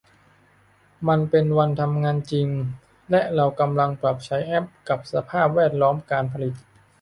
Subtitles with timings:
[1.07, 2.47] มันเป็นวันทำงานจริง
[3.11, 6.53] และเรากำลังปรับใช้แอพกับสภาพแวดล้อมการผลิต